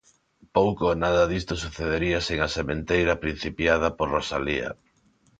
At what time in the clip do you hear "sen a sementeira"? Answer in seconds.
2.27-3.21